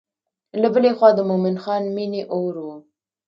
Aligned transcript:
له 0.61 0.67
بلې 0.73 0.91
خوا 0.97 1.09
د 1.15 1.19
مومن 1.29 1.55
خان 1.63 1.83
مینې 1.95 2.21
اور 2.35 2.55
و. 2.65 2.67